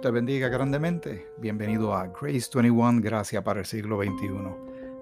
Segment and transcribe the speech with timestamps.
[0.00, 1.26] Te bendiga grandemente.
[1.38, 4.30] Bienvenido a Grace 21, Gracia para el siglo XXI.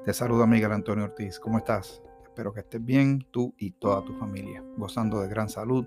[0.02, 1.38] Te saluda Miguel Antonio Ortiz.
[1.38, 2.02] ¿Cómo estás?
[2.22, 5.86] Espero que estés bien, tú y toda tu familia, gozando de gran salud,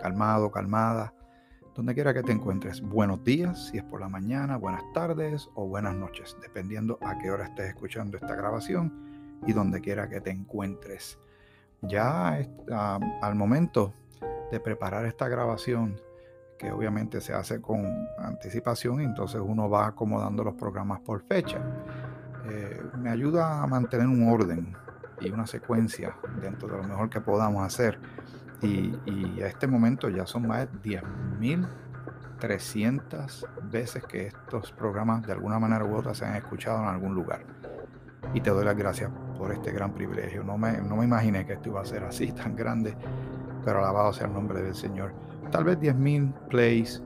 [0.00, 1.12] calmado, calmada,
[1.74, 2.80] donde quiera que te encuentres.
[2.80, 7.32] Buenos días, si es por la mañana, buenas tardes o buenas noches, dependiendo a qué
[7.32, 11.18] hora estés escuchando esta grabación y donde quiera que te encuentres.
[11.82, 12.38] Ya
[12.70, 13.92] ah, al momento
[14.52, 15.96] de preparar esta grabación,
[16.64, 21.58] que obviamente se hace con anticipación, entonces uno va acomodando los programas por fecha.
[22.48, 24.74] Eh, me ayuda a mantener un orden
[25.20, 28.00] y una secuencia dentro de lo mejor que podamos hacer.
[28.62, 28.94] Y,
[29.42, 31.02] a este momento ya son más de
[32.40, 37.14] 10.300 veces que estos programas de alguna manera u otra se han escuchado en algún
[37.14, 37.44] lugar.
[38.32, 40.42] Y te doy las gracias por este gran privilegio.
[40.42, 42.96] No me, no me imaginé que esto iba a ser así, tan grande,
[43.66, 45.12] pero alabado sea el nombre del Señor
[45.54, 47.00] tal vez 10.000 plays,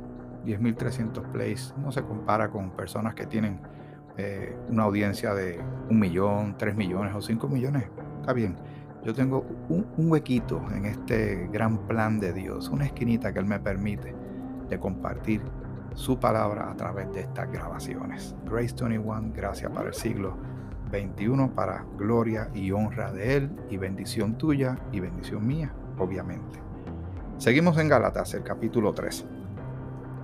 [0.46, 3.60] 10.300 plays, no se compara con personas que tienen
[4.16, 7.90] eh, una audiencia de un millón, tres millones o cinco millones.
[8.22, 8.56] Está bien.
[9.04, 13.60] Yo tengo un, huequito en este gran plan de Dios, una esquinita que Él me
[13.60, 14.14] permite
[14.70, 15.42] de compartir
[15.92, 18.34] su palabra a través de estas grabaciones.
[18.46, 20.38] Grace 21, gracias para el siglo
[20.90, 26.67] 21, para gloria y honra de Él y bendición tuya y bendición mía, obviamente.
[27.38, 29.24] Seguimos en Gálatas, el capítulo 3.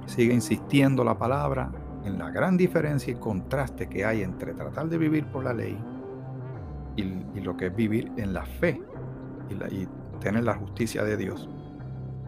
[0.07, 1.70] Sigue insistiendo la palabra
[2.05, 5.79] en la gran diferencia y contraste que hay entre tratar de vivir por la ley
[6.97, 7.05] y,
[7.41, 8.83] lo que es vivir en la fe
[9.48, 11.48] y, y tener la justicia de Dios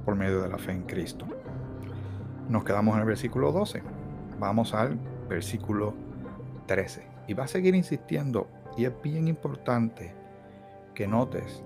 [0.05, 1.27] por medio de la fe en Cristo.
[2.49, 3.83] Nos quedamos en el versículo 12.
[4.39, 5.95] Vamos al versículo
[6.67, 7.09] 13.
[7.27, 8.49] Y va a seguir insistiendo.
[8.77, 10.15] Y es bien importante
[10.95, 11.65] que notes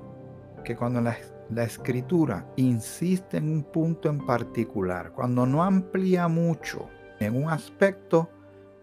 [0.64, 1.12] que cuando la
[1.50, 8.30] la escritura insiste en un punto en particular, cuando no amplía mucho en un aspecto,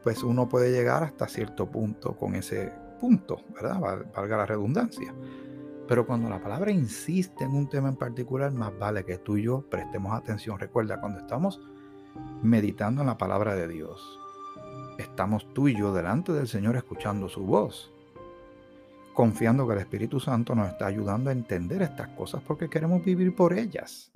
[0.03, 3.79] pues uno puede llegar hasta cierto punto con ese punto, ¿verdad?
[4.15, 5.13] Valga la redundancia.
[5.87, 9.43] Pero cuando la palabra insiste en un tema en particular, más vale que tú y
[9.43, 10.59] yo prestemos atención.
[10.59, 11.61] Recuerda, cuando estamos
[12.43, 14.19] meditando en la palabra de Dios,
[14.97, 17.93] estamos tú y yo delante del Señor escuchando su voz
[19.17, 23.33] confiando que el Espíritu Santo nos está ayudando a entender estas cosas porque queremos vivir
[23.33, 24.11] por ellas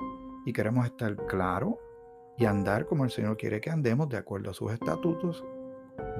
[0.45, 1.79] y queremos estar claro
[2.37, 5.43] y andar como el Señor quiere que andemos de acuerdo a sus estatutos,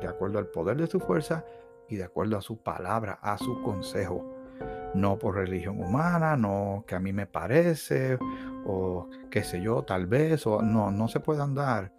[0.02, 1.46] de acuerdo al poder de su fuerza
[1.90, 4.25] y de acuerdo a su palabra, a su consejo.
[4.96, 8.18] No por religión humana, no que a mí me parece
[8.66, 11.94] o qué sé yo, tal vez, no, no se puede andar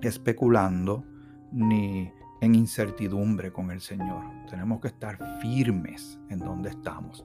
[0.00, 1.02] especulando
[1.50, 4.24] ni en incertidumbre con el Señor.
[4.50, 7.24] Tenemos que estar firmes en donde estamos.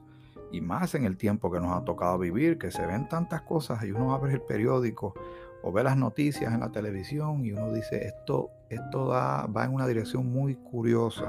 [0.52, 3.84] Y más en el tiempo que nos ha tocado vivir, que se ven tantas cosas
[3.84, 5.16] y uno abre el periódico
[5.64, 9.88] o ve las noticias en la televisión y uno dice, esto, esto va en una
[9.88, 11.26] dirección muy curiosa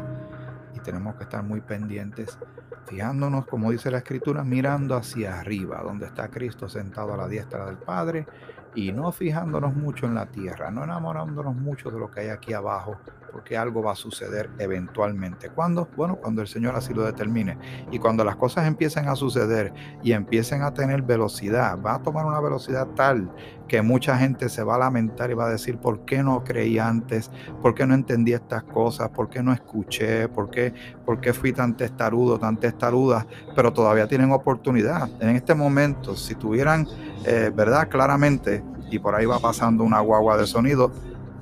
[0.75, 2.39] y tenemos que estar muy pendientes,
[2.87, 7.65] fijándonos, como dice la escritura, mirando hacia arriba, donde está Cristo sentado a la diestra
[7.65, 8.27] del Padre
[8.75, 12.53] y no fijándonos mucho en la tierra, no enamorándonos mucho de lo que hay aquí
[12.53, 12.99] abajo,
[13.33, 15.51] porque algo va a suceder eventualmente.
[15.51, 15.89] ¿Cuándo?
[15.97, 17.59] Bueno, cuando el Señor así lo determine.
[17.91, 19.73] Y cuando las cosas empiecen a suceder
[20.03, 23.31] y empiecen a tener velocidad, va a tomar una velocidad tal
[23.69, 26.79] que mucha gente se va a lamentar y va a decir, ¿por qué no creí
[26.79, 27.31] antes?
[27.61, 29.11] ¿Por qué no entendí estas cosas?
[29.11, 30.27] ¿Por qué no escuché?
[30.29, 30.73] ¿Por qué,
[31.05, 33.27] por qué fui tan testarudo, tan testaruda?
[33.55, 35.11] Pero todavía tienen oportunidad.
[35.21, 36.89] En este momento, si tuvieran,
[37.27, 37.89] eh, ¿verdad?
[37.89, 40.91] Claramente, y por ahí va pasando una guagua de sonido,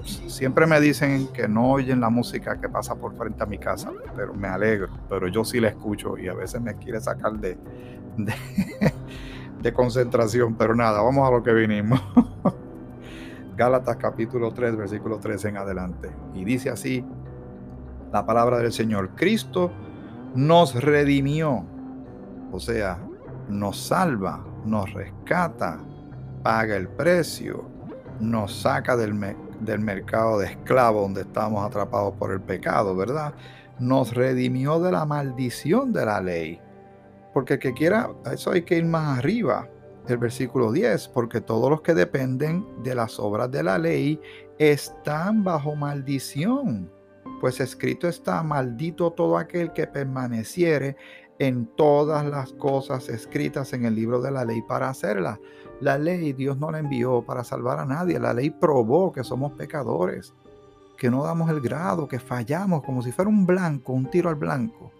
[0.06, 3.92] siempre me dicen que no oyen la música que pasa por frente a mi casa,
[4.14, 7.58] pero me alegro, pero yo sí la escucho y a veces me quiere sacar de,
[8.16, 12.00] de, concentración, pero nada, vamos a lo que vinimos.
[13.56, 16.10] Gálatas capítulo 3, versículo 3 en adelante.
[16.34, 17.04] Y dice así
[18.12, 19.72] la palabra del Señor, Cristo
[20.34, 21.64] nos redimió,
[22.52, 22.98] o sea,
[23.48, 25.78] nos salva, nos rescata,
[26.42, 27.64] paga el precio,
[28.20, 29.14] nos saca del,
[29.60, 33.34] del mercado de esclavos donde estamos atrapados por el pecado, ¿verdad?
[33.78, 36.60] Nos redimió de la maldición de la ley.
[37.34, 39.68] Porque que quiera, eso hay que ir más arriba.
[40.08, 44.20] El versículo 10, porque todos los que dependen de las obras de la ley
[44.58, 46.90] están bajo maldición.
[47.40, 50.96] Pues escrito está, maldito todo aquel que permaneciere
[51.38, 55.38] en todas las cosas escritas en el libro de la ley para hacerlas.
[55.80, 58.18] La ley Dios no la envió para salvar a nadie.
[58.18, 60.32] La ley probó que somos pecadores,
[60.96, 64.36] que no damos el grado, que fallamos como si fuera un blanco, un tiro al
[64.36, 64.90] blanco.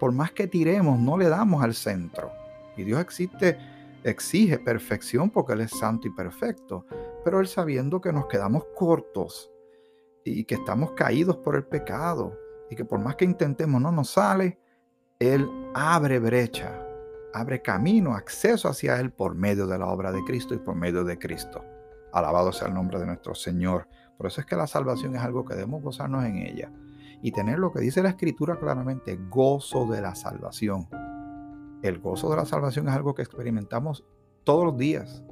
[0.00, 2.30] Por más que tiremos, no le damos al centro.
[2.76, 3.58] Y Dios existe,
[4.02, 6.86] exige perfección porque Él es santo y perfecto.
[7.22, 9.50] pero Él sabiendo que nos quedamos cortos
[10.24, 12.32] y que estamos caídos por el pecado
[12.70, 14.58] y que por más que intentemos no nos sale,
[15.20, 16.76] Él abre brecha,
[17.32, 21.04] abre camino, acceso hacia Él por medio de la obra de Cristo y por medio
[21.04, 21.64] de Cristo.
[22.12, 23.88] Alabado sea el nombre de nuestro Señor.
[24.16, 26.72] Por eso es que la salvación es algo que debemos gozarnos en ella
[27.22, 30.88] y tener lo que dice la Escritura claramente, gozo de la salvación.
[31.82, 34.04] El gozo de la salvación es algo que experimentamos
[34.42, 35.22] todos los días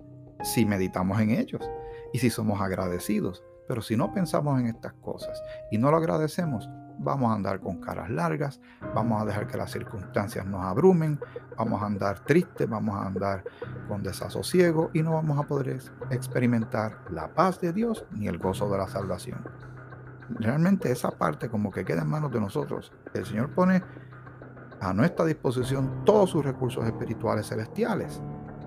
[0.45, 1.69] si meditamos en ellos
[2.13, 3.43] y si somos agradecidos.
[3.67, 6.69] Pero si no pensamos en estas cosas y no lo agradecemos,
[6.99, 8.61] vamos a andar con caras largas,
[8.95, 11.19] vamos a dejar que las circunstancias nos abrumen,
[11.57, 13.45] vamos a andar tristes, vamos a andar
[13.89, 15.79] con desasosiego y no vamos a poder
[16.11, 19.45] experimentar la paz de Dios ni el gozo de la salvación.
[20.31, 22.93] Realmente esa parte como que queda en manos de nosotros.
[23.13, 23.83] El Señor pone
[24.81, 28.23] a nuestra disposición todos sus recursos espirituales celestiales,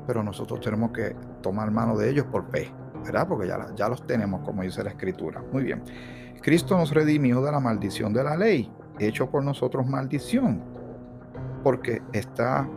[0.06, 2.72] pero nosotros tenemos que tomar mano de ellos por fe.
[3.06, 3.28] ¿verdad?
[3.28, 5.42] Porque ya, ya los tenemos, como dice la Escritura.
[5.52, 5.84] Muy bien.
[6.46, 10.62] Cristo nos redimió de la maldición de la ley, hecho por nosotros maldición,
[11.64, 12.70] porque está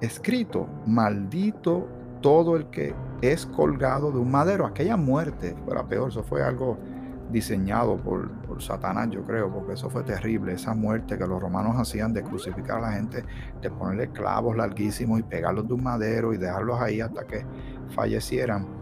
[0.00, 1.86] escrito, maldito
[2.22, 4.64] todo el que es colgado de un madero.
[4.64, 6.78] Aquella muerte, fuera peor, eso fue algo
[7.30, 11.76] diseñado por, por, Satanás, yo creo, porque eso fue terrible, esa muerte que los romanos
[11.76, 13.22] hacían de crucificar a la gente,
[13.60, 17.44] de ponerle clavos larguísimos y pegarlos de un madero y dejarlos ahí hasta que
[17.94, 18.79] fallecieran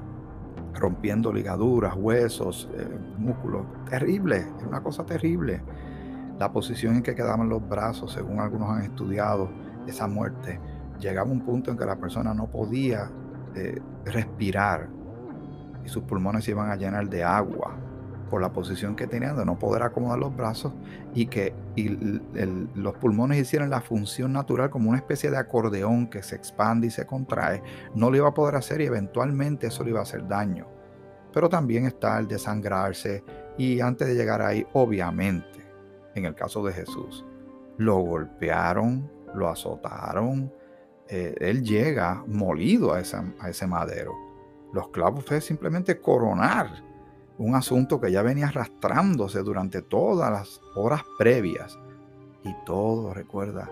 [0.75, 2.89] rompiendo ligaduras, huesos, eh,
[3.19, 3.67] músculos.
[3.89, 5.63] Terrible, es una cosa terrible.
[6.39, 9.51] La posición en que quedaban los brazos, según algunos han estudiado,
[9.87, 10.61] esa muerte,
[11.01, 13.11] llegaba a un punto en que la persona no podía
[13.55, 14.89] eh, respirar
[15.85, 17.77] y sus pulmones se iban a llenar de agua
[18.29, 20.73] por la posición que tenían de no poder acomodar los brazos
[21.15, 21.55] y que
[22.75, 26.91] los pulmones hicieran la función natural como una especie de acordeón que se expande y
[26.91, 27.63] se contrae,
[27.95, 30.67] no lo iba a poder hacer y eventualmente eso le iba a hacer daño.
[31.33, 33.23] Pero también está el desangrarse
[33.57, 35.67] y antes de llegar ahí, obviamente,
[36.15, 37.25] en el caso de Jesús,
[37.77, 40.53] lo golpearon, lo azotaron,
[41.09, 44.13] eh, él llega molido a, a ese madero.
[44.73, 46.88] Los clavos fue simplemente coronar
[47.39, 51.79] un asunto que ya venía arrastrándose durante todas las horas previas.
[52.45, 53.71] Y todo, recuerda,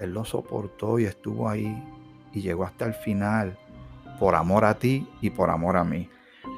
[0.00, 1.82] Él lo soportó y estuvo ahí
[2.32, 3.58] y llegó hasta el final
[4.18, 6.08] por amor a ti y por amor a mí.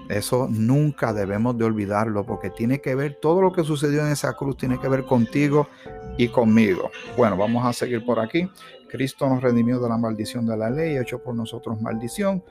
[0.09, 4.35] Eso nunca debemos de olvidarlo porque tiene que ver, todo lo que sucedió en esa
[4.35, 5.69] cruz tiene que ver contigo
[6.17, 6.91] y conmigo.
[7.17, 8.51] Bueno, vamos a seguir por aquí.
[8.89, 12.43] Cristo nos redimió de la maldición de la ley, hecho por nosotros maldición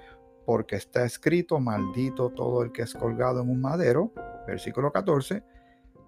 [0.48, 4.14] porque está escrito, maldito todo el que es colgado en un madero,
[4.48, 5.44] versículo 14,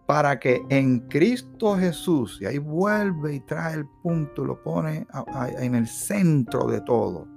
[0.07, 5.06] para que en Cristo Jesús, y ahí vuelve y trae el punto, lo pone
[5.59, 7.27] en el centro de todo,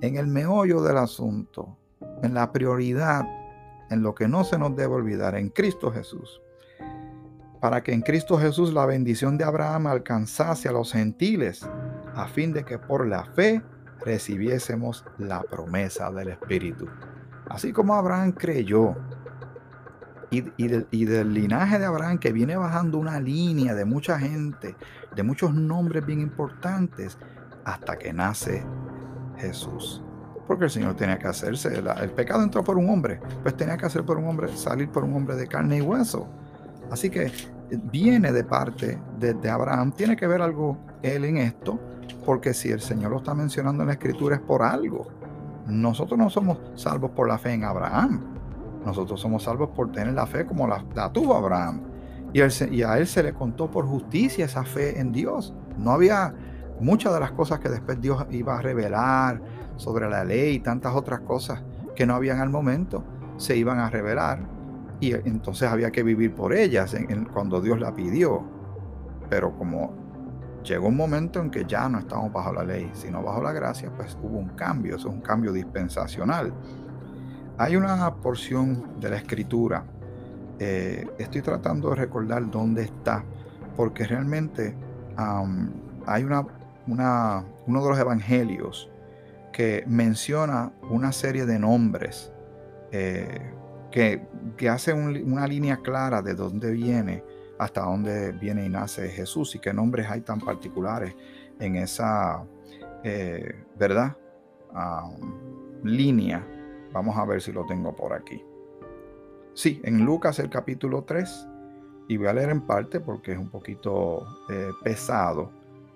[0.00, 1.76] en el meollo del asunto,
[2.22, 3.26] en la prioridad,
[3.90, 6.40] en lo que no se nos debe olvidar, en Cristo Jesús.
[7.60, 11.68] Para que en Cristo Jesús la bendición de Abraham alcanzase a los gentiles,
[12.14, 13.62] a fin de que por la fe
[14.04, 16.86] recibiésemos la promesa del Espíritu.
[17.48, 18.96] Así como Abraham creyó,
[20.32, 24.74] y, del, linaje de Abraham que viene bajando una línea de mucha gente,
[25.14, 27.18] de muchos nombres bien importantes,
[27.64, 28.64] hasta que nace
[29.36, 30.02] Jesús.
[30.46, 33.86] Porque el Señor tenía que hacerse, el pecado entró por un hombre, pues tenía que
[33.86, 36.28] hacer por un hombre, salir por un hombre de carne y hueso.
[36.90, 37.30] Así que
[37.90, 41.78] viene de parte de, Abraham, tiene que ver algo él en esto,
[42.24, 45.06] porque si el Señor lo está mencionando en la Escritura es por algo.
[45.66, 48.20] Nosotros no somos salvos por la fe en Abraham.
[48.84, 51.82] Nosotros somos salvos por tener la fe como la, tuvo Abraham.
[52.32, 55.54] Y, y, a él se le contó por justicia esa fe en Dios.
[55.78, 56.34] No había
[56.80, 59.40] muchas de las cosas que después Dios iba a revelar
[59.76, 61.62] sobre la ley y tantas otras cosas
[61.94, 63.04] que no habían al momento,
[63.36, 64.40] se iban a revelar.
[65.02, 66.94] Y entonces había que vivir por ellas
[67.32, 68.40] cuando Dios la pidió.
[69.28, 69.92] Pero como
[70.62, 73.90] llegó un momento en que ya no estamos bajo la ley, sino bajo la gracia,
[73.96, 76.54] pues hubo un cambio, eso es un cambio dispensacional.
[77.58, 79.84] Hay una porción de la escritura,
[80.60, 83.24] eh, estoy tratando de recordar dónde está,
[83.76, 84.76] porque realmente
[86.06, 86.46] hay una,
[86.86, 88.88] una, uno de los evangelios
[89.52, 92.32] que menciona una serie de nombres
[92.92, 93.51] eh,
[93.92, 94.20] que,
[94.68, 97.22] hace una línea clara de dónde viene
[97.58, 101.14] hasta dónde viene y nace Jesús y qué nombres hay tan particulares
[101.60, 102.44] en esa,
[103.04, 104.16] eh, ¿verdad?
[105.84, 106.46] línea.
[106.92, 108.42] Vamos a ver si lo tengo por aquí.
[109.54, 111.48] Sí, en Lucas el capítulo 3,
[112.08, 115.50] y voy a leer en parte porque es un poquito eh, pesado,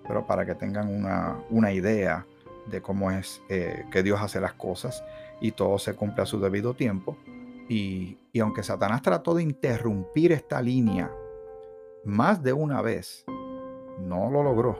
[0.07, 2.25] pero para que tengan una, una idea
[2.67, 5.03] de cómo es eh, que Dios hace las cosas
[5.41, 7.17] y todo se cumple a su debido tiempo.
[7.69, 11.11] Y, aunque Satanás trató de interrumpir esta línea
[12.05, 13.25] más de una vez,
[13.99, 14.79] no lo logró,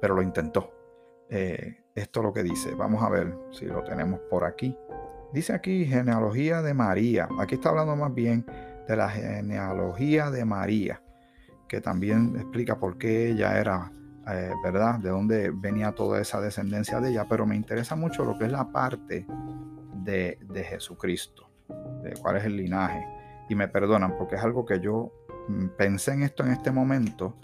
[0.00, 0.72] pero lo intentó.
[1.28, 2.74] Eh, esto es lo que dice.
[2.74, 4.76] Vamos a ver si lo tenemos por aquí.
[5.32, 7.28] Dice aquí genealogía de María.
[7.38, 8.44] Aquí está hablando más bien
[8.88, 11.02] de la genealogía de María,
[11.68, 13.92] que también explica por qué ella era,
[14.28, 14.98] eh, ¿verdad?
[14.98, 17.26] De dónde venía toda esa descendencia de ella.
[17.28, 19.26] Pero me interesa mucho lo que es la parte
[20.02, 21.49] de, de Jesucristo,
[22.02, 23.06] de cuál es el linaje.
[23.48, 25.12] Y me perdonan porque es algo que yo
[25.48, 27.36] mm, pensé en esto en este momento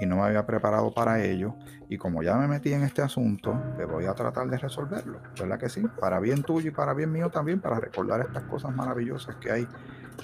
[0.00, 1.54] y no me había preparado para ello.
[1.88, 5.20] Y como ya me metí en este asunto, me pues voy a tratar de resolverlo.
[5.38, 5.82] ¿Verdad que sí?
[6.00, 9.68] Para bien tuyo y para bien mío también, para recordar estas cosas maravillosas que hay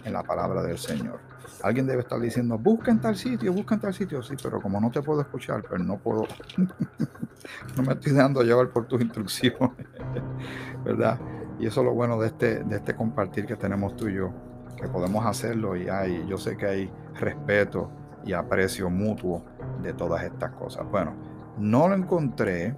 [0.04, 1.20] en la palabra del Señor.
[1.62, 4.22] Alguien debe estar diciendo, busca en tal sitio, busca en tal sitio.
[4.22, 6.26] Sí, pero como no te puedo escuchar, pues no puedo,
[7.76, 9.86] no me estoy dando llevar por tus instrucciones.
[10.84, 11.18] ¿Verdad?
[11.60, 14.32] Y eso es lo bueno de este, de este compartir que tenemos tú y yo,
[14.76, 17.90] que podemos hacerlo y hay, yo sé que hay respeto
[18.24, 19.44] y aprecio mutuo
[19.82, 20.90] de todas estas cosas.
[20.90, 21.12] Bueno,
[21.58, 22.74] no lo encontré,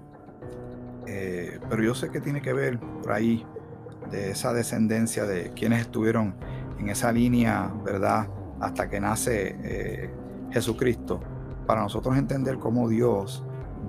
[1.06, 3.46] eh, pero yo sé que tiene que ver por ahí
[4.10, 6.34] de esa descendencia de quienes estuvieron
[6.78, 8.26] en esa línea, ¿verdad?
[8.60, 10.10] Hasta que nace eh,
[10.50, 11.20] Jesucristo,
[11.66, 13.44] para nosotros entender cómo Dios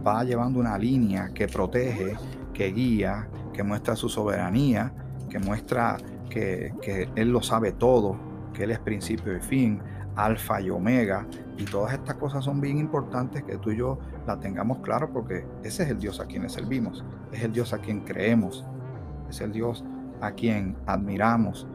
[0.05, 2.15] va llevando una línea que protege,
[2.53, 4.91] que guía, que muestra su soberanía,
[5.29, 5.97] que muestra
[6.29, 8.17] que, que Él lo sabe todo,
[8.53, 9.79] que Él es principio y fin,
[10.15, 11.25] alfa y omega.
[11.57, 15.45] Y todas estas cosas son bien importantes que tú y yo la tengamos claro porque
[15.63, 18.65] ese es el Dios a quien servimos, es el Dios a quien creemos,
[19.29, 19.83] es el Dios
[20.21, 21.67] a quien admiramos,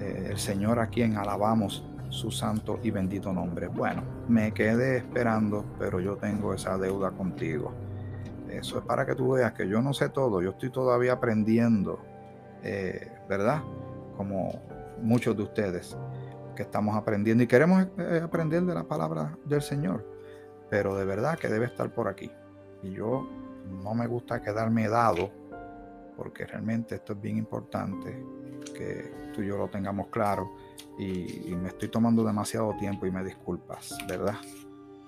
[0.00, 3.68] eh, el Señor a quien alabamos su santo y bendito nombre.
[3.68, 7.72] Bueno, me quedé esperando, pero yo tengo esa deuda contigo.
[8.58, 12.00] Eso es para que tú veas que yo no sé todo, yo estoy todavía aprendiendo,
[12.62, 13.62] eh, ¿verdad?
[14.16, 14.60] Como
[15.00, 15.96] muchos de ustedes
[16.54, 20.06] que estamos aprendiendo y queremos eh, aprender de la palabra del Señor,
[20.68, 22.30] pero de verdad que debe estar por aquí.
[22.82, 23.26] Y yo
[23.82, 25.30] no me gusta quedarme dado,
[26.16, 28.22] porque realmente esto es bien importante,
[28.76, 30.52] que tú y yo lo tengamos claro.
[30.98, 34.36] Y, me estoy tomando demasiado tiempo y me disculpas, ¿verdad?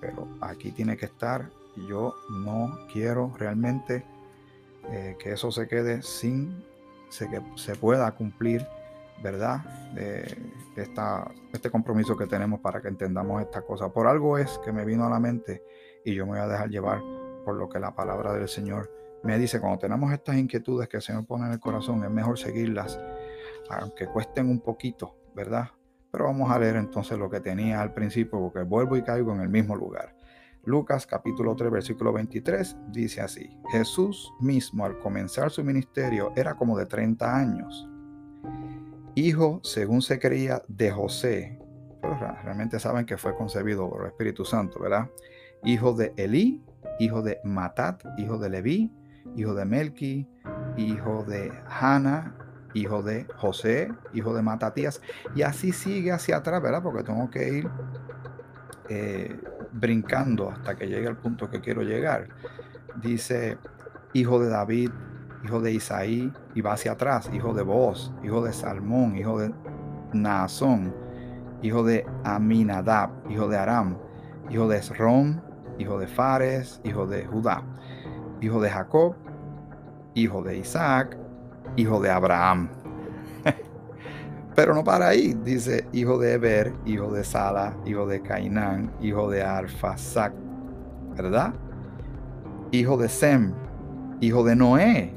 [0.01, 4.05] Pero aquí tiene que estar y yo no quiero realmente
[4.89, 6.63] eh, que eso se quede sin
[7.09, 8.65] se, que se pueda cumplir
[9.21, 9.59] ¿verdad?
[9.93, 10.25] De
[10.75, 13.89] esta, este compromiso que tenemos para que entendamos esta cosa.
[13.89, 15.63] Por algo es que me vino a la mente
[16.03, 17.01] y yo me voy a dejar llevar
[17.43, 18.91] por lo que la palabra del Señor
[19.23, 19.59] me dice.
[19.59, 22.99] Cuando tenemos estas inquietudes que el Señor pone en el corazón, es mejor seguirlas,
[23.69, 25.69] aunque cuesten un poquito, ¿verdad?
[26.11, 29.41] Pero vamos a leer entonces lo que tenía al principio, porque vuelvo y caigo en
[29.41, 30.15] el mismo lugar.
[30.65, 36.77] Lucas capítulo 3 versículo 23 dice así, Jesús mismo al comenzar su ministerio era como
[36.77, 37.89] de 30 años
[39.15, 41.57] hijo, según se creía, de José.
[42.01, 45.09] Pero realmente saben que fue concebido por el Espíritu Santo, ¿verdad?
[45.63, 46.61] Hijo de Elí,
[46.99, 48.91] hijo de Matat, hijo de Leví,
[49.35, 50.29] hijo de Melqui,
[50.77, 52.35] hijo de Hanna,
[52.73, 55.01] hijo de José, hijo de Matatías.
[55.33, 56.83] Y así sigue hacia atrás, ¿verdad?
[56.83, 57.69] Porque tengo que ir
[58.89, 59.39] eh,
[59.75, 62.29] brincando hasta que llegue al punto que quiero llegar.
[63.01, 63.57] Dice,
[64.13, 64.89] hijo de David,
[65.43, 69.53] hijo de Isaí, y va hacia atrás, hijo de Boz, hijo de Salmón, hijo de
[70.13, 70.95] Naasón,
[71.61, 73.97] hijo de Aminadab, hijo de Aram,
[74.49, 75.41] hijo de Esrom,
[75.77, 77.63] hijo de Fares, hijo de Judá,
[78.41, 79.15] hijo de Jacob,
[80.13, 81.17] hijo de Isaac,
[81.75, 82.69] hijo de Abraham.
[84.55, 89.29] Pero no para ahí, dice hijo de Eber, hijo de Sala, hijo de Cainán, hijo
[89.29, 90.33] de Arfasac,
[91.15, 91.53] ¿verdad?
[92.71, 93.53] Hijo de Sem,
[94.21, 95.13] hijo de Noé,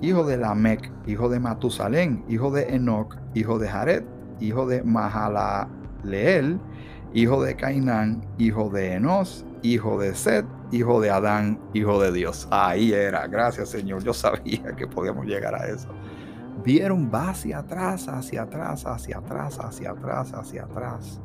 [0.00, 4.02] hijo de Lamec, hijo de Matusalén, hijo de Enoch, hijo de Jared,
[4.40, 6.58] hijo de Mahalaleel,
[7.12, 12.48] hijo de Cainán, hijo de Enos, hijo de Set, hijo de Adán, hijo de Dios.
[12.50, 15.88] Ahí era, gracias Señor, yo sabía que podíamos llegar a eso.
[16.64, 21.20] Vieron, va hacia atrás, hacia atrás, hacia atrás, hacia atrás, hacia atrás.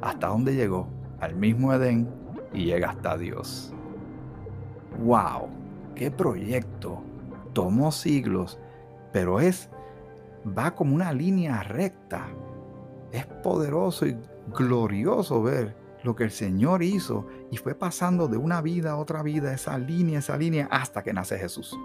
[0.00, 0.88] ¿Hasta dónde llegó?
[1.20, 2.08] Al mismo Edén
[2.52, 3.72] y llega hasta Dios.
[4.98, 5.48] ¡Wow!
[5.94, 7.02] ¡Qué proyecto!
[7.52, 8.58] tomó siglos,
[9.12, 9.68] pero es,
[10.46, 12.26] va como una línea recta.
[13.10, 14.16] Es poderoso y
[14.56, 19.22] glorioso ver lo que el Señor hizo y fue pasando de una vida a otra
[19.22, 21.78] vida, esa línea, esa línea, hasta que nace Jesús.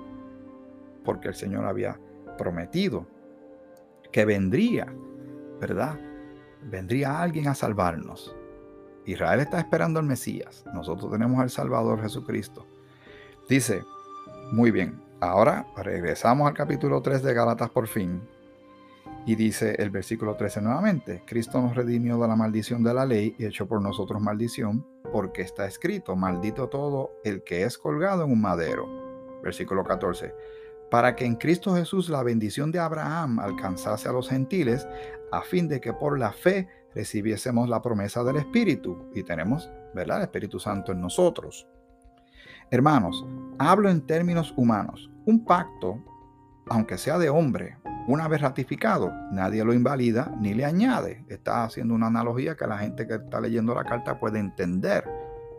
[1.03, 1.99] Porque el Señor había
[2.37, 3.05] prometido
[4.11, 4.93] que vendría,
[5.59, 5.99] ¿verdad?
[6.63, 8.35] Vendría alguien a salvarnos.
[9.05, 10.65] Israel está esperando al Mesías.
[10.73, 12.65] Nosotros tenemos al Salvador Jesucristo.
[13.49, 13.83] Dice,
[14.51, 18.21] muy bien, Ahora regresamos al capítulo 3 de Gálatas por fin.
[19.25, 23.35] Y dice el versículo 13 nuevamente, Cristo nos redimió de la maldición de la ley
[23.39, 28.31] y hecho por nosotros maldición, porque está escrito, maldito todo el que es colgado en
[28.31, 28.85] un madero.
[29.41, 30.35] Versículo 14,
[30.89, 34.87] para que en Cristo Jesús la bendición de Abraham alcanzase a los gentiles,
[35.31, 39.09] a fin de que por la fe recibiésemos la promesa del Espíritu.
[39.13, 41.67] Y tenemos, ¿verdad?, el Espíritu Santo en nosotros.
[42.71, 43.25] Hermanos,
[43.59, 45.09] hablo en términos humanos.
[45.25, 46.03] Un pacto,
[46.67, 47.77] aunque sea de hombre,
[48.07, 51.25] una vez ratificado, nadie lo invalida ni le añade.
[51.27, 55.03] Está haciendo una analogía que la gente que está leyendo la carta puede entender.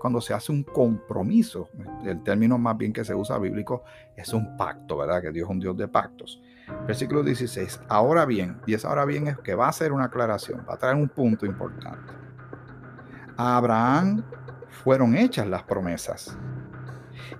[0.00, 1.69] Cuando se hace un compromiso,
[2.05, 3.85] el término más bien que se usa bíblico
[4.17, 5.23] es un pacto, ¿verdad?
[5.23, 6.40] Que Dios es un Dios de pactos.
[6.87, 7.81] Versículo 16.
[7.88, 10.78] Ahora bien, y esa ahora bien es que va a hacer una aclaración, va a
[10.78, 12.12] traer un punto importante.
[13.37, 14.23] A Abraham
[14.69, 16.37] fueron hechas las promesas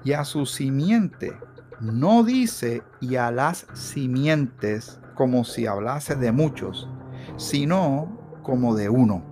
[0.05, 1.37] y a su simiente
[1.81, 6.89] no dice y a las simientes como si hablase de muchos,
[7.37, 9.23] sino como de uno,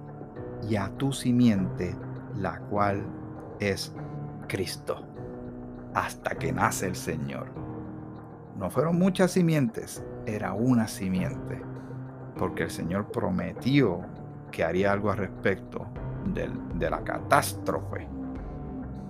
[0.69, 1.97] y a tu simiente,
[2.39, 3.05] la cual
[3.61, 3.93] es
[4.49, 5.05] Cristo,
[5.95, 7.47] hasta que nace el Señor.
[8.59, 11.61] No fueron muchas simientes, era una simiente,
[12.39, 14.01] porque el Señor prometió
[14.51, 15.87] que haría algo al respecto
[16.35, 18.09] de la catástrofe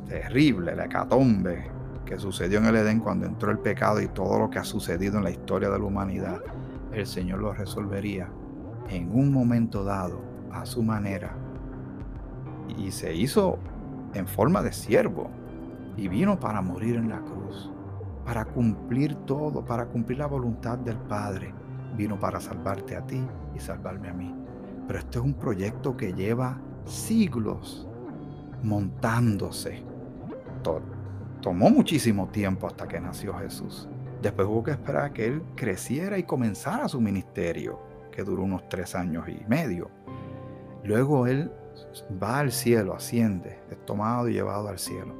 [0.06, 1.70] terrible, la hecatombe
[2.04, 5.18] que sucedió en el Edén cuando entró el pecado y todo lo que ha sucedido
[5.18, 6.40] en la historia de la humanidad,
[6.92, 8.28] el Señor lo resolvería
[8.88, 10.20] en un momento dado,
[10.52, 11.36] a su manera.
[12.68, 13.58] Y se hizo
[14.14, 15.30] en forma de siervo
[15.96, 17.70] y vino para morir en la cruz,
[18.24, 21.54] para cumplir todo, para cumplir la voluntad del Padre.
[21.96, 23.22] Vino para salvarte a ti
[23.54, 24.34] y salvarme a mí.
[24.86, 27.86] Pero este es un proyecto que lleva siglos
[28.62, 29.82] montándose.
[31.40, 33.88] Tomó muchísimo tiempo hasta que nació Jesús.
[34.20, 37.78] Después hubo que esperar a que él creciera y comenzara su ministerio,
[38.10, 39.90] que duró unos tres años y medio.
[40.82, 41.50] Luego él
[42.22, 45.14] va al cielo, asciende, es tomado y llevado al cielo.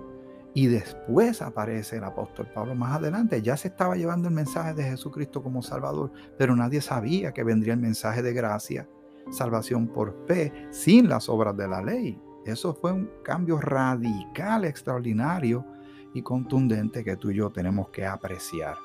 [0.55, 3.43] Y después aparece el apóstol Pablo más adelante.
[3.43, 7.75] Ya se estaba llevando el mensaje de Jesucristo como Salvador, pero nadie sabía que vendría
[7.75, 8.89] el mensaje de gracia,
[9.31, 12.19] salvación por fe, sin las obras de la ley.
[12.47, 15.67] Eso fue un cambio radical, extraordinario
[16.15, 18.77] y contundente que tú y yo tenemos que apreciar.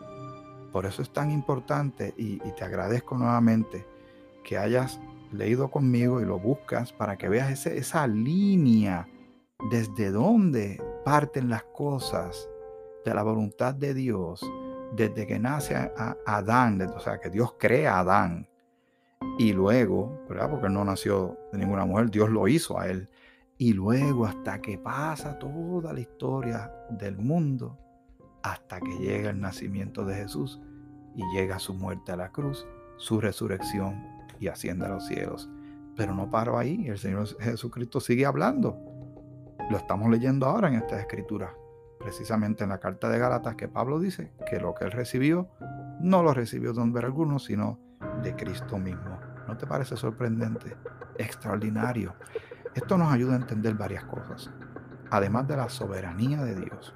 [0.71, 3.85] Por eso es tan importante y, te agradezco nuevamente
[4.43, 4.99] que hayas
[5.31, 9.07] leído conmigo y lo buscas para que veas esa línea
[9.69, 12.49] desde donde parten las cosas
[13.05, 14.45] de la voluntad de Dios,
[14.95, 18.47] desde que nace a, Adán, o sea, que Dios crea a Adán.
[19.37, 20.49] Y luego, ¿verdad?
[20.49, 23.09] Porque no nació de ninguna mujer, Dios lo hizo a él
[23.61, 27.77] y luego hasta que pasa toda la historia del mundo,
[28.41, 30.59] hasta que llega el nacimiento de Jesús
[31.15, 32.65] y llega su muerte a la cruz,
[32.97, 34.03] su resurrección
[34.41, 35.49] y asciende a los cielos.
[35.95, 38.75] Pero no paro ahí, el Señor Jesucristo sigue hablando.
[39.69, 41.53] Lo estamos leyendo ahora en esta escritura,
[41.99, 45.47] precisamente en la carta de Galatas, que Pablo dice que lo que él recibió
[45.99, 47.79] no lo recibió de hombre alguno, sino
[48.23, 49.19] de Cristo mismo.
[49.47, 50.75] ¿No te parece sorprendente?
[51.17, 52.15] Extraordinario.
[52.73, 54.49] Esto nos ayuda a entender varias cosas,
[55.11, 56.95] además de la soberanía de Dios,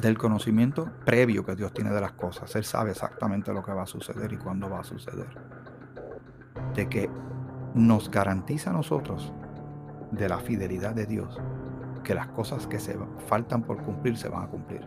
[0.00, 2.56] del conocimiento previo que Dios tiene de las cosas.
[2.56, 5.55] Él sabe exactamente lo que va a suceder y cuándo va a suceder.
[6.76, 7.10] De que
[7.74, 9.32] nos garantiza a nosotros
[10.12, 11.40] de la fidelidad de Dios,
[12.04, 14.86] que las cosas que se faltan por cumplir se van a cumplir.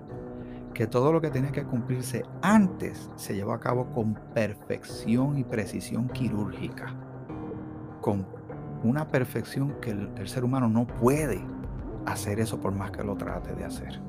[0.73, 5.43] Que todo lo que tiene que cumplirse antes se lleva a cabo con perfección y
[5.43, 6.95] precisión quirúrgica,
[8.01, 8.25] con
[8.83, 11.41] una perfección que el, ser humano no puede
[12.05, 13.99] hacer eso por más que lo trate de hacer.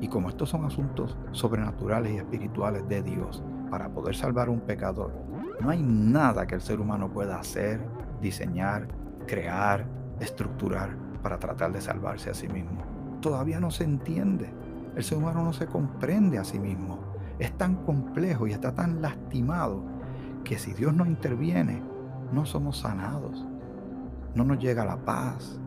[0.00, 4.60] Y como estos son asuntos sobrenaturales y espirituales de Dios para poder salvar a un
[4.60, 5.12] pecador,
[5.60, 7.80] no hay nada que el ser humano pueda hacer,
[8.20, 8.88] diseñar,
[9.26, 9.86] crear,
[10.20, 12.82] estructurar para tratar de salvarse a sí mismo.
[13.20, 14.52] Todavía no se entiende.
[14.96, 16.98] El ser humano no se comprende a sí mismo.
[17.38, 19.82] Es tan complejo y está tan lastimado
[20.44, 21.82] que si Dios no interviene,
[22.32, 23.46] no somos sanados
[24.34, 25.58] no nos llega la paz,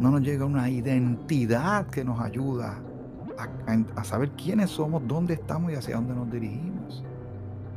[0.00, 2.80] no nos llega una identidad que nos ayuda
[3.96, 7.04] a, saber quiénes somos, dónde estamos y hacia dónde nos dirigimos.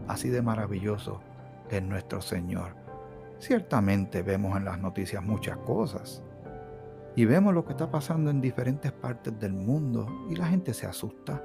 [0.07, 1.21] Así de maravilloso
[1.69, 2.75] es nuestro Señor.
[3.39, 6.23] Ciertamente vemos en las noticias muchas cosas
[7.15, 10.87] y vemos lo que está pasando en diferentes partes del mundo y la gente se
[10.87, 11.43] asusta.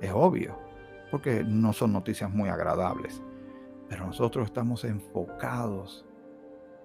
[0.00, 0.58] Es obvio,
[1.10, 3.22] porque no son noticias muy agradables,
[3.88, 6.06] pero nosotros estamos enfocados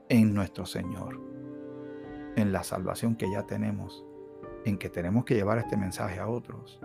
[0.09, 1.19] en nuestro Señor
[2.35, 4.03] en la salvación que ya tenemos,
[4.65, 6.79] en que tenemos que llevar este mensaje a otros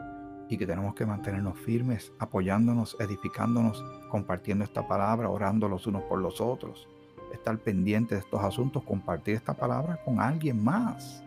[0.49, 6.21] y que tenemos que mantenernos firmes, apoyándonos, edificándonos, compartiendo esta palabra, orando los unos por
[6.21, 6.89] los otros,
[7.33, 11.23] estar pendiente de estos asuntos, compartir esta palabra con alguien más.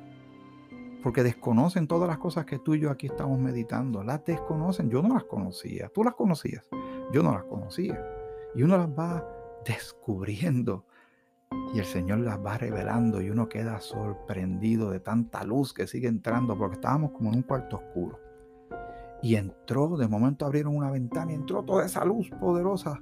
[1.04, 4.04] Porque desconocen todas las cosas que tú y yo aquí estamos meditando.
[4.04, 4.90] Las desconocen.
[4.92, 5.90] Yo no las conocía.
[5.90, 6.70] Tú las conocías.
[7.12, 8.00] Yo no las conocía.
[8.54, 9.26] Y uno las va
[9.66, 10.86] descubriendo.
[11.74, 16.08] Y el Señor las va revelando y uno queda sorprendido de tanta luz que sigue
[16.08, 18.20] entrando porque estábamos como en un cuarto oscuro.
[19.22, 23.00] Y entró, de momento abrieron una ventana y entró toda esa luz poderosa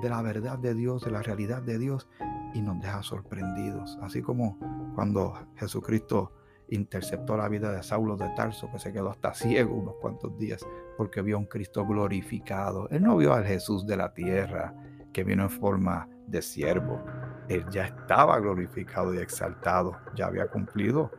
[0.00, 2.08] de la verdad de Dios, de la realidad de Dios,
[2.54, 3.98] y nos deja sorprendidos.
[4.02, 4.58] Así como
[4.94, 6.32] cuando Jesucristo
[6.68, 10.66] interceptó la vida de Saulo de Tarso, que se quedó hasta ciego unos cuantos días,
[10.96, 12.88] porque vio a un Cristo glorificado.
[12.90, 14.74] Él no vio al Jesús de la tierra,
[15.12, 17.02] que vino en forma de siervo.
[17.48, 21.10] Él ya estaba glorificado y exaltado, ya había cumplido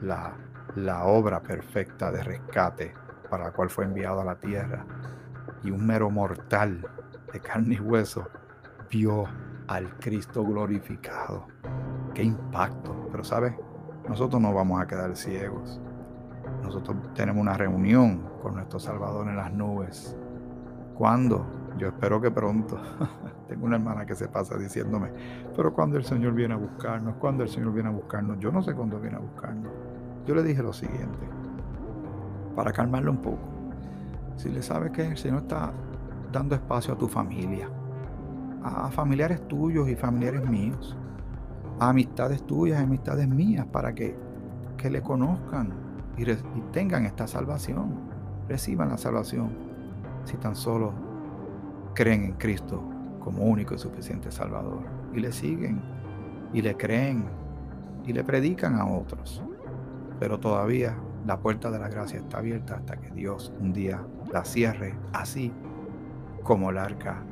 [0.00, 0.36] la,
[0.76, 4.84] la obra perfecta de rescate para la cual fue enviado a la tierra.
[5.62, 6.86] Y un mero mortal
[7.32, 8.28] de carne y hueso
[8.90, 9.24] vio
[9.68, 11.46] al Cristo glorificado.
[12.14, 13.08] Qué impacto.
[13.10, 13.54] Pero sabes,
[14.08, 15.80] nosotros no vamos a quedar ciegos.
[16.62, 20.16] Nosotros tenemos una reunión con nuestro Salvador en las nubes.
[20.94, 21.46] ¿Cuándo?
[21.76, 22.78] Yo espero que pronto.
[23.48, 25.10] Tengo una hermana que se pasa diciéndome,
[25.54, 28.62] pero cuando el Señor viene a buscarnos, cuando el Señor viene a buscarnos, yo no
[28.62, 29.72] sé cuándo viene a buscarnos.
[30.24, 31.18] Yo le dije lo siguiente,
[32.54, 33.42] para calmarlo un poco.
[34.36, 35.72] Si le sabes que el Señor está
[36.32, 37.68] dando espacio a tu familia,
[38.62, 40.96] a familiares tuyos y familiares míos,
[41.78, 44.16] a amistades tuyas y amistades mías, para que,
[44.76, 45.72] que le conozcan
[46.16, 47.94] y, y tengan esta salvación,
[48.48, 49.50] reciban la salvación,
[50.24, 50.92] si tan solo
[51.94, 52.82] creen en Cristo
[53.20, 54.82] como único y suficiente Salvador,
[55.14, 55.80] y le siguen,
[56.52, 57.24] y le creen,
[58.04, 59.42] y le predican a otros.
[60.20, 64.44] Pero todavía la puerta de la gracia está abierta hasta que Dios un día la
[64.44, 65.52] cierre, así
[66.42, 67.22] como el arca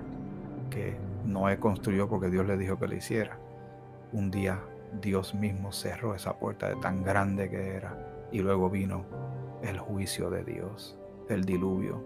[0.70, 3.38] que Noé construyó porque Dios le dijo que lo hiciera.
[4.12, 4.60] Un día
[5.00, 9.04] Dios mismo cerró esa puerta de tan grande que era y luego vino
[9.62, 12.02] el juicio de Dios, el diluvio.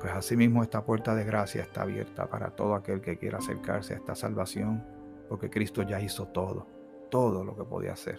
[0.00, 3.96] Pues asimismo esta puerta de gracia está abierta para todo aquel que quiera acercarse a
[3.96, 4.84] esta salvación,
[5.28, 6.66] porque Cristo ya hizo todo,
[7.10, 8.16] todo lo que podía hacer.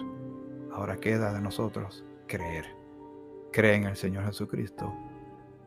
[0.71, 2.65] Ahora queda de nosotros creer.
[3.51, 4.93] Cree en el Señor Jesucristo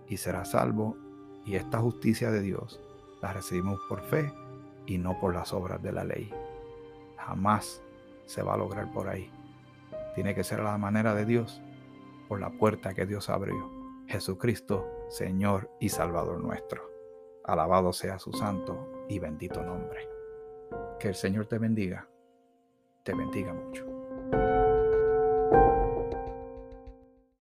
[0.07, 0.96] y será salvo.
[1.44, 2.81] Y esta justicia de Dios
[3.20, 4.33] la recibimos por fe
[4.87, 6.33] y no por las obras de la ley.
[7.18, 7.83] Jamás
[8.25, 9.31] se va a lograr por ahí.
[10.14, 11.61] Tiene que ser a la manera de Dios,
[12.29, 13.70] por la puerta que Dios abrió.
[14.07, 16.88] Jesucristo, Señor y Salvador nuestro.
[17.44, 20.09] Alabado sea su santo y bendito nombre.
[21.01, 22.09] Que el Señor te bendiga,
[23.03, 24.02] te bendiga mucho.